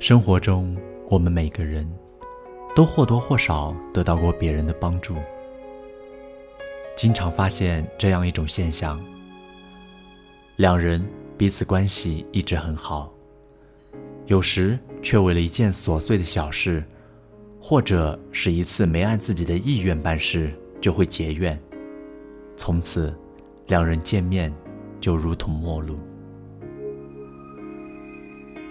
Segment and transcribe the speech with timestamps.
[0.00, 0.76] 生活中，
[1.08, 1.84] 我们每个人
[2.74, 5.16] 都或多或少得到过别人的帮助。
[6.96, 9.04] 经常发现这样一种现象：
[10.54, 11.04] 两人
[11.36, 13.12] 彼此关系一直很好，
[14.26, 16.84] 有时却为了一件琐碎的小事，
[17.60, 21.60] 或者是一次没按自己的意愿办事，就会结怨，
[22.56, 23.12] 从此
[23.66, 24.54] 两人见面
[25.00, 25.98] 就如同陌路。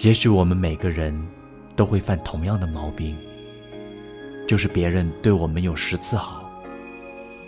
[0.00, 1.14] 也许我们每个人
[1.74, 3.16] 都会犯同样的毛病，
[4.46, 6.50] 就是别人对我们有十次好，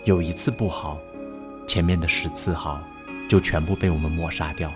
[0.05, 0.97] 有一次不好，
[1.67, 2.81] 前面的十次好
[3.29, 4.71] 就全部被我们抹杀掉。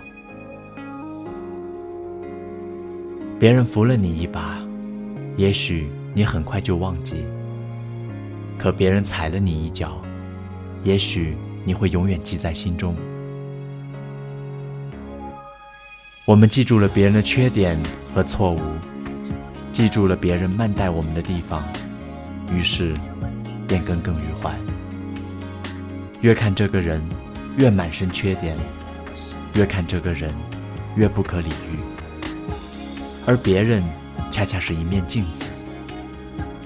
[3.40, 4.58] 别人扶了你一把，
[5.36, 7.24] 也许你很快就忘记；
[8.56, 10.00] 可别人踩了你一脚，
[10.84, 12.94] 也许你会永远记在心中。
[16.24, 17.76] 我们记住了别人的缺点
[18.14, 18.60] 和错误，
[19.72, 21.64] 记住了别人慢待我们的地方，
[22.48, 22.94] 于是
[23.66, 24.56] 便耿耿于怀。
[26.20, 27.02] 越看这个人，
[27.56, 28.56] 越满身缺点；
[29.54, 30.32] 越看这个人，
[30.94, 31.80] 越不可理喻。
[33.26, 33.82] 而别人
[34.30, 35.44] 恰恰是一面镜子，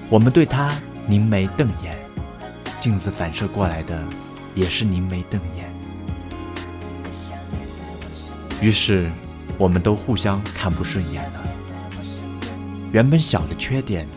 [0.07, 0.71] 我们对他
[1.07, 1.97] 凝眉瞪眼，
[2.79, 4.03] 镜子反射过来的
[4.53, 5.67] 也是凝眉瞪眼。
[8.61, 9.09] 于是。
[9.57, 11.43] 我们都互相看不顺眼了。
[12.91, 14.07] 原本小的缺点，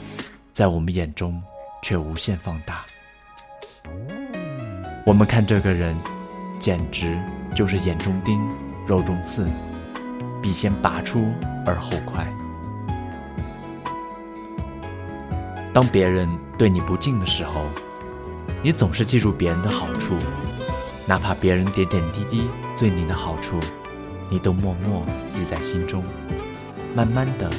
[0.53, 1.43] 在我们眼中
[1.83, 2.85] 却无限放大。
[5.07, 5.97] 我们看这个人，
[6.59, 7.19] 简直
[7.55, 8.47] 就是眼中钉、
[8.87, 9.47] 肉中刺，
[10.43, 11.33] 必先拔出
[11.65, 12.27] 而后快。
[15.73, 17.65] 当别人对你不敬的时候，
[18.63, 20.15] 你总是记住别人的好处，
[21.07, 22.47] 哪怕别人点点滴滴
[22.79, 23.59] 对你的好处。
[24.31, 26.05] 你都默默记在心中，
[26.95, 27.51] 慢慢的，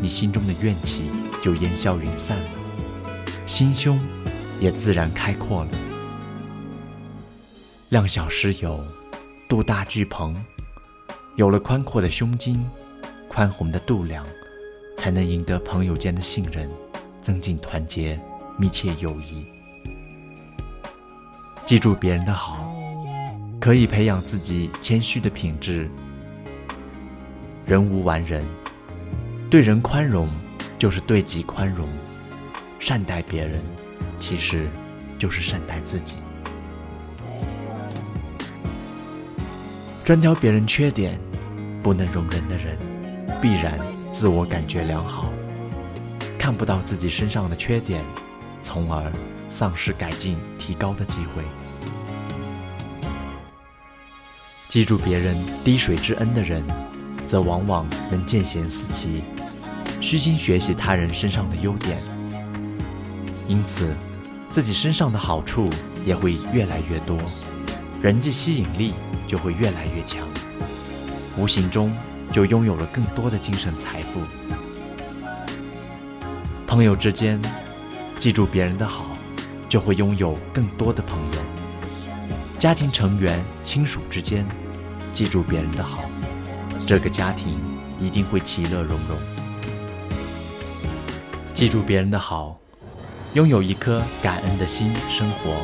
[0.00, 1.10] 你心中的怨气
[1.42, 2.48] 就烟消云散了，
[3.46, 4.00] 心胸
[4.58, 5.70] 也自然开阔了。
[7.90, 8.82] 量小失友，
[9.46, 10.42] 度大聚朋，
[11.36, 12.64] 有了宽阔的胸襟，
[13.28, 14.24] 宽宏的度量，
[14.96, 16.68] 才能赢得朋友间的信任，
[17.20, 18.18] 增进团结，
[18.56, 19.44] 密切友谊。
[21.66, 22.72] 记住别人的好，
[23.60, 25.90] 可以培养自己谦虚的品质。
[27.66, 28.46] 人无完人，
[29.50, 30.30] 对人宽容
[30.78, 31.88] 就是对己宽容，
[32.78, 33.60] 善待别人
[34.20, 34.68] 其实
[35.18, 36.18] 就是善待自己。
[40.04, 41.18] 专挑别人缺点
[41.82, 42.78] 不能容忍的人，
[43.42, 43.76] 必然
[44.12, 45.32] 自我感觉良好，
[46.38, 48.00] 看不到自己身上的缺点，
[48.62, 49.10] 从而
[49.50, 51.42] 丧失改进提高的机会。
[54.68, 56.62] 记住别人滴水之恩的人。
[57.26, 59.22] 则往往能见贤思齐，
[60.00, 61.98] 虚心学习他人身上的优点，
[63.48, 63.94] 因此
[64.48, 65.68] 自己身上的好处
[66.04, 67.18] 也会越来越多，
[68.00, 68.94] 人际吸引力
[69.26, 70.26] 就会越来越强，
[71.36, 71.94] 无形中
[72.32, 74.20] 就拥有了更多的精神财富。
[76.66, 77.40] 朋友之间，
[78.18, 79.04] 记住别人的好，
[79.68, 81.40] 就会拥有更多的朋友；
[82.58, 84.46] 家庭成员、亲属之间，
[85.12, 86.02] 记住别人的好。
[86.86, 87.58] 这个家庭
[87.98, 89.18] 一定会其乐融融。
[91.52, 92.56] 记住别人的好，
[93.32, 95.56] 拥有一颗感恩的心，生活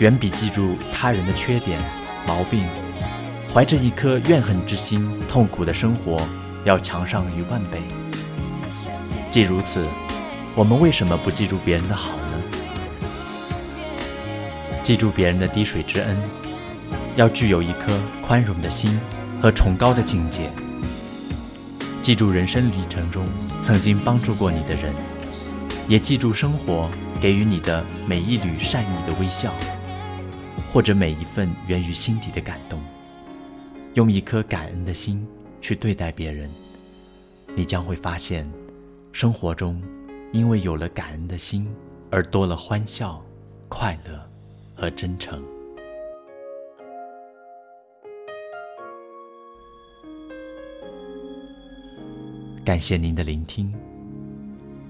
[0.00, 1.80] 远比记住他人的缺点、
[2.26, 2.62] 毛病，
[3.54, 6.20] 怀着一颗怨恨之心痛苦的生活
[6.62, 7.80] 要强上一万倍。
[9.30, 9.88] 既如此，
[10.54, 12.42] 我们为什么不记住别人的好呢？
[14.82, 16.22] 记住别人的滴水之恩，
[17.16, 19.00] 要具有一颗宽容的心。
[19.40, 20.50] 和崇高的境界，
[22.02, 23.24] 记住人生旅程中
[23.62, 24.92] 曾经帮助过你的人，
[25.86, 26.90] 也记住生活
[27.20, 29.54] 给予你的每一缕善意的微笑，
[30.72, 32.82] 或者每一份源于心底的感动。
[33.94, 35.24] 用一颗感恩的心
[35.60, 36.50] 去对待别人，
[37.54, 38.48] 你将会发现，
[39.12, 39.80] 生活中
[40.32, 41.68] 因为有了感恩的心
[42.10, 43.24] 而多了欢笑、
[43.68, 44.20] 快乐
[44.74, 45.42] 和真诚。
[52.68, 53.72] 感谢您的聆听，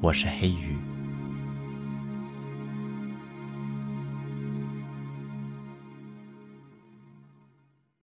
[0.01, 0.77] 我是黑鱼。